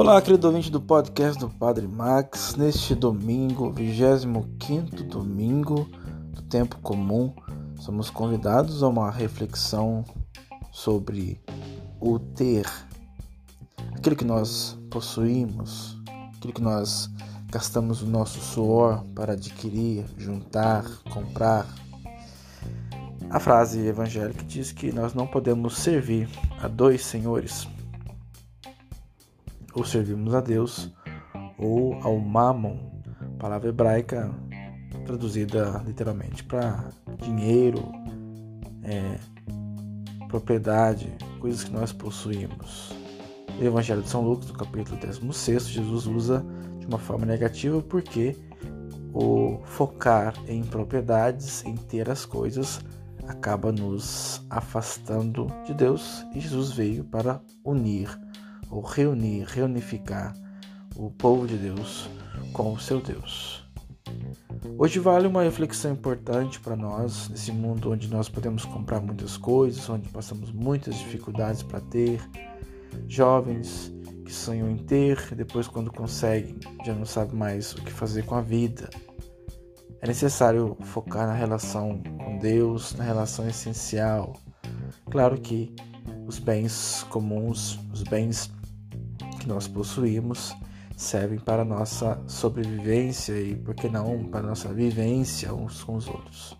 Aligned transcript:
Olá, 0.00 0.22
querido 0.22 0.46
ouvinte 0.46 0.70
do 0.70 0.80
podcast 0.80 1.36
do 1.40 1.50
Padre 1.50 1.88
Max. 1.88 2.54
Neste 2.54 2.94
domingo, 2.94 3.72
25 3.72 5.02
domingo 5.02 5.88
do 6.30 6.40
tempo 6.42 6.78
comum, 6.78 7.34
somos 7.80 8.08
convidados 8.08 8.84
a 8.84 8.86
uma 8.86 9.10
reflexão 9.10 10.04
sobre 10.70 11.42
o 12.00 12.16
ter, 12.20 12.64
aquilo 13.96 14.14
que 14.14 14.24
nós 14.24 14.78
possuímos, 14.88 16.00
aquilo 16.36 16.52
que 16.52 16.62
nós 16.62 17.10
gastamos 17.50 18.00
o 18.00 18.06
nosso 18.06 18.38
suor 18.38 19.04
para 19.16 19.32
adquirir, 19.32 20.04
juntar, 20.16 20.84
comprar. 21.10 21.66
A 23.30 23.40
frase 23.40 23.84
evangélica 23.84 24.44
diz 24.44 24.70
que 24.70 24.92
nós 24.92 25.12
não 25.12 25.26
podemos 25.26 25.76
servir 25.76 26.28
a 26.62 26.68
dois 26.68 27.04
senhores 27.04 27.66
ou 29.78 29.84
servimos 29.84 30.34
a 30.34 30.40
Deus 30.40 30.92
ou 31.56 31.94
ao 32.02 32.18
Mammon, 32.18 32.78
palavra 33.38 33.68
hebraica 33.68 34.30
traduzida 35.06 35.82
literalmente 35.86 36.44
para 36.44 36.90
dinheiro, 37.22 37.80
é, 38.82 39.18
propriedade, 40.28 41.12
coisas 41.40 41.64
que 41.64 41.72
nós 41.72 41.92
possuímos. 41.92 42.92
No 43.58 43.64
Evangelho 43.64 44.02
de 44.02 44.08
São 44.08 44.22
Lucas, 44.22 44.48
no 44.48 44.54
capítulo 44.54 44.98
16, 44.98 45.68
Jesus 45.68 46.06
usa 46.06 46.44
de 46.78 46.86
uma 46.86 46.98
forma 46.98 47.24
negativa 47.24 47.80
porque 47.80 48.36
o 49.14 49.60
focar 49.64 50.34
em 50.46 50.62
propriedades, 50.62 51.64
em 51.64 51.74
ter 51.74 52.10
as 52.10 52.24
coisas, 52.24 52.80
acaba 53.26 53.72
nos 53.72 54.44
afastando 54.50 55.46
de 55.64 55.74
Deus 55.74 56.24
e 56.34 56.40
Jesus 56.40 56.72
veio 56.72 57.04
para 57.04 57.40
unir 57.64 58.08
ou 58.70 58.80
reunir, 58.80 59.44
reunificar 59.44 60.34
o 60.96 61.10
povo 61.10 61.46
de 61.46 61.56
Deus 61.56 62.08
com 62.52 62.72
o 62.72 62.78
seu 62.80 63.00
Deus. 63.00 63.64
Hoje 64.76 64.98
vale 64.98 65.26
uma 65.26 65.42
reflexão 65.42 65.92
importante 65.92 66.60
para 66.60 66.76
nós, 66.76 67.28
nesse 67.28 67.52
mundo 67.52 67.92
onde 67.92 68.08
nós 68.08 68.28
podemos 68.28 68.64
comprar 68.64 69.00
muitas 69.00 69.36
coisas, 69.36 69.88
onde 69.88 70.08
passamos 70.08 70.50
muitas 70.52 70.96
dificuldades 70.96 71.62
para 71.62 71.80
ter, 71.80 72.20
jovens 73.06 73.92
que 74.24 74.32
sonham 74.32 74.70
em 74.70 74.76
ter, 74.76 75.34
depois 75.34 75.66
quando 75.66 75.90
conseguem 75.92 76.58
já 76.84 76.94
não 76.94 77.06
sabem 77.06 77.36
mais 77.36 77.72
o 77.72 77.82
que 77.82 77.92
fazer 77.92 78.24
com 78.24 78.34
a 78.34 78.40
vida. 78.40 78.88
É 80.00 80.06
necessário 80.06 80.76
focar 80.82 81.26
na 81.26 81.34
relação 81.34 82.00
com 82.18 82.38
Deus, 82.38 82.94
na 82.94 83.02
relação 83.02 83.48
essencial. 83.48 84.34
Claro 85.10 85.40
que 85.40 85.74
os 86.26 86.38
bens 86.38 87.04
comuns, 87.10 87.80
os 87.92 88.02
bens 88.04 88.50
nós 89.48 89.66
possuímos 89.66 90.54
servem 90.94 91.38
para 91.38 91.64
nossa 91.64 92.20
sobrevivência 92.26 93.32
e, 93.40 93.54
por 93.54 93.74
que 93.74 93.88
não, 93.88 94.24
para 94.24 94.42
nossa 94.42 94.68
vivência 94.72 95.54
uns 95.54 95.82
com 95.82 95.94
os 95.94 96.06
outros. 96.06 96.56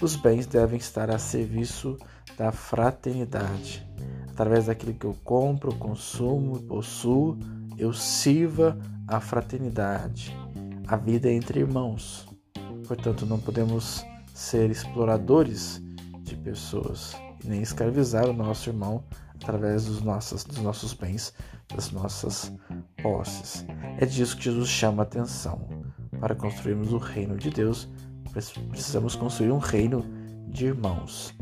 Os 0.00 0.16
bens 0.16 0.46
devem 0.46 0.78
estar 0.78 1.10
a 1.10 1.18
serviço 1.18 1.96
da 2.36 2.50
fraternidade. 2.50 3.86
Através 4.30 4.66
daquilo 4.66 4.94
que 4.94 5.06
eu 5.06 5.14
compro, 5.22 5.74
consumo, 5.76 6.58
possuo, 6.62 7.38
eu 7.78 7.92
sirva 7.92 8.78
a 9.06 9.20
fraternidade, 9.20 10.36
a 10.86 10.96
vida 10.96 11.30
entre 11.30 11.60
irmãos. 11.60 12.26
Portanto, 12.88 13.24
não 13.24 13.38
podemos 13.38 14.04
ser 14.34 14.70
exploradores 14.70 15.82
de 16.22 16.36
pessoas 16.36 17.14
nem 17.44 17.62
escravizar 17.62 18.28
o 18.28 18.32
nosso 18.32 18.70
irmão 18.70 19.04
através 19.42 19.86
dos 19.86 20.00
nossos, 20.02 20.44
dos 20.44 20.58
nossos 20.58 20.92
bens, 20.92 21.32
das 21.74 21.90
nossas 21.90 22.52
posses. 23.02 23.64
É 23.98 24.06
disso 24.06 24.36
que 24.36 24.44
Jesus 24.44 24.68
chama 24.68 25.02
a 25.02 25.04
atenção. 25.04 25.60
Para 26.20 26.34
construirmos 26.34 26.92
o 26.92 26.98
reino 26.98 27.36
de 27.36 27.50
Deus, 27.50 27.88
precisamos 28.70 29.14
construir 29.14 29.50
um 29.50 29.58
reino 29.58 30.04
de 30.48 30.66
irmãos. 30.66 31.34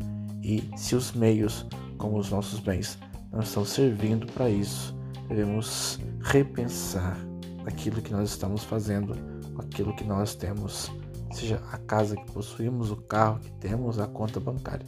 E 0.43 0.69
se 0.75 0.95
os 0.95 1.11
meios, 1.13 1.65
como 1.97 2.17
os 2.17 2.29
nossos 2.29 2.59
bens, 2.59 2.97
não 3.31 3.39
estão 3.39 3.65
servindo 3.65 4.27
para 4.27 4.49
isso, 4.49 4.95
devemos 5.27 5.99
repensar 6.21 7.17
aquilo 7.65 8.01
que 8.01 8.11
nós 8.11 8.29
estamos 8.29 8.63
fazendo, 8.63 9.13
aquilo 9.57 9.95
que 9.95 10.03
nós 10.03 10.35
temos, 10.35 10.91
seja 11.31 11.61
a 11.71 11.77
casa 11.77 12.15
que 12.15 12.31
possuímos, 12.31 12.91
o 12.91 12.97
carro 12.97 13.39
que 13.39 13.51
temos, 13.53 13.99
a 13.99 14.07
conta 14.07 14.39
bancária. 14.39 14.85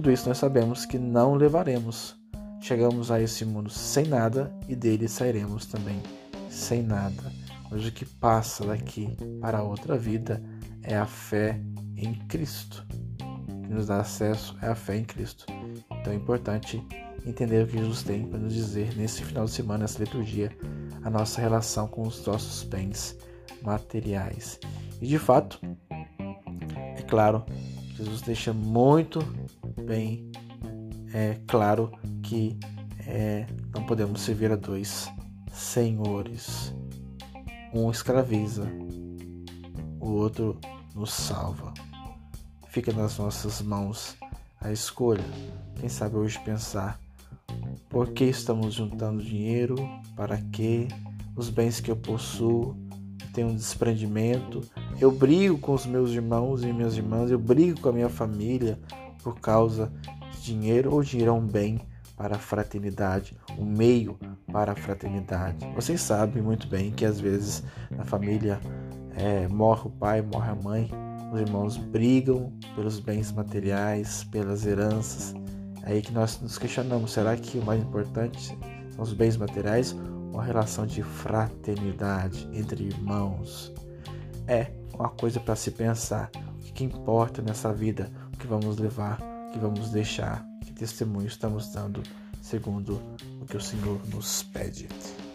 Tudo 0.00 0.12
isso 0.12 0.30
nós 0.30 0.38
sabemos 0.38 0.86
que 0.86 0.98
não 0.98 1.34
levaremos. 1.34 2.16
Chegamos 2.58 3.10
a 3.10 3.20
esse 3.20 3.44
mundo 3.44 3.68
sem 3.68 4.06
nada 4.06 4.50
e 4.66 4.74
dele 4.74 5.06
sairemos 5.06 5.66
também 5.66 6.00
sem 6.48 6.82
nada. 6.82 7.30
Mas 7.70 7.84
o 7.84 7.92
que 7.92 8.06
passa 8.06 8.64
daqui 8.64 9.14
para 9.42 9.58
a 9.58 9.62
outra 9.62 9.98
vida 9.98 10.42
é 10.82 10.96
a 10.96 11.04
fé 11.04 11.60
em 11.98 12.14
Cristo. 12.28 12.82
O 13.20 13.60
que 13.60 13.74
nos 13.74 13.88
dá 13.88 14.00
acesso 14.00 14.56
é 14.62 14.68
a 14.68 14.74
fé 14.74 14.96
em 14.96 15.04
Cristo. 15.04 15.44
Então 16.00 16.14
é 16.14 16.16
importante 16.16 16.82
entender 17.26 17.64
o 17.64 17.66
que 17.66 17.76
Jesus 17.76 18.02
tem 18.02 18.26
para 18.26 18.38
nos 18.38 18.54
dizer 18.54 18.96
nesse 18.96 19.22
final 19.22 19.44
de 19.44 19.50
semana, 19.50 19.80
nessa 19.80 20.02
liturgia, 20.02 20.50
a 21.04 21.10
nossa 21.10 21.42
relação 21.42 21.86
com 21.86 22.08
os 22.08 22.24
nossos 22.24 22.62
bens 22.62 23.18
materiais. 23.60 24.58
E 24.98 25.06
de 25.06 25.18
fato, 25.18 25.60
é 25.90 27.02
claro, 27.02 27.44
Jesus 27.98 28.22
deixa 28.22 28.54
muito 28.54 29.18
bem 29.90 30.30
é 31.12 31.40
claro 31.48 31.90
que 32.22 32.56
é, 33.04 33.44
não 33.74 33.84
podemos 33.84 34.20
servir 34.20 34.52
a 34.52 34.54
dois 34.54 35.10
senhores. 35.52 36.72
Um 37.74 37.90
escraviza, 37.90 38.70
o 39.98 40.10
outro 40.10 40.60
nos 40.94 41.12
salva. 41.12 41.74
Fica 42.68 42.92
nas 42.92 43.18
nossas 43.18 43.60
mãos 43.62 44.16
a 44.60 44.70
escolha. 44.70 45.24
Quem 45.80 45.88
sabe 45.88 46.14
hoje 46.14 46.38
pensar 46.44 47.00
por 47.88 48.10
que 48.12 48.26
estamos 48.26 48.74
juntando 48.74 49.20
dinheiro, 49.20 49.74
para 50.14 50.36
que 50.36 50.86
os 51.34 51.50
bens 51.50 51.80
que 51.80 51.90
eu 51.90 51.96
possuo 51.96 52.76
têm 53.34 53.44
um 53.44 53.56
desprendimento. 53.56 54.60
Eu 55.00 55.10
brigo 55.10 55.58
com 55.58 55.74
os 55.74 55.84
meus 55.84 56.12
irmãos 56.12 56.62
e 56.62 56.72
minhas 56.72 56.96
irmãs, 56.96 57.28
eu 57.32 57.40
brigo 57.40 57.80
com 57.80 57.88
a 57.88 57.92
minha 57.92 58.08
família 58.08 58.78
por 59.22 59.38
causa 59.40 59.92
de 60.32 60.42
dinheiro 60.42 60.92
ou 60.92 61.02
dinheiro 61.02 61.30
é 61.30 61.34
um 61.34 61.46
bem 61.46 61.80
para 62.16 62.36
a 62.36 62.38
fraternidade, 62.38 63.34
um 63.58 63.64
meio 63.64 64.18
para 64.52 64.72
a 64.72 64.76
fraternidade. 64.76 65.66
Vocês 65.74 66.02
sabem 66.02 66.42
muito 66.42 66.66
bem 66.66 66.90
que 66.90 67.04
às 67.06 67.18
vezes 67.18 67.62
na 67.90 68.04
família 68.04 68.60
é, 69.16 69.48
morre 69.48 69.82
o 69.86 69.90
pai, 69.90 70.20
morre 70.20 70.50
a 70.50 70.54
mãe, 70.54 70.90
os 71.32 71.40
irmãos 71.40 71.76
brigam 71.76 72.52
pelos 72.74 73.00
bens 73.00 73.32
materiais, 73.32 74.24
pelas 74.24 74.66
heranças. 74.66 75.34
É 75.82 75.92
aí 75.92 76.02
que 76.02 76.12
nós 76.12 76.40
nos 76.40 76.58
questionamos: 76.58 77.12
será 77.12 77.36
que 77.36 77.58
o 77.58 77.64
mais 77.64 77.82
importante 77.82 78.58
são 78.90 79.02
os 79.02 79.12
bens 79.12 79.36
materiais 79.36 79.96
ou 80.32 80.40
a 80.40 80.44
relação 80.44 80.86
de 80.86 81.02
fraternidade 81.02 82.48
entre 82.52 82.84
irmãos? 82.84 83.72
É 84.46 84.72
uma 84.92 85.08
coisa 85.08 85.40
para 85.40 85.56
se 85.56 85.70
pensar. 85.70 86.30
O 86.36 86.72
que 86.72 86.84
importa 86.84 87.40
nessa 87.40 87.72
vida? 87.72 88.10
Que 88.40 88.46
vamos 88.46 88.78
levar? 88.78 89.18
Que 89.52 89.58
vamos 89.58 89.90
deixar? 89.90 90.50
testemunho 90.80 91.26
estamos 91.26 91.68
dando 91.74 92.02
segundo 92.40 93.02
o 93.38 93.44
que 93.44 93.54
o 93.54 93.60
Senhor 93.60 94.00
nos 94.08 94.42
pede. 94.44 94.88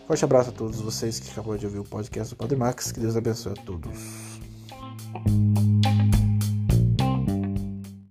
Forte 0.07 0.25
abraço 0.25 0.49
a 0.49 0.53
todos 0.53 0.81
vocês 0.81 1.19
que 1.19 1.29
acabou 1.29 1.55
de 1.55 1.67
ouvir 1.67 1.77
o 1.77 1.83
podcast 1.83 2.33
do 2.33 2.37
Padre 2.37 2.55
Max. 2.55 2.91
Que 2.91 2.99
Deus 2.99 3.15
abençoe 3.15 3.53
a 3.53 3.61
todos. 3.61 4.39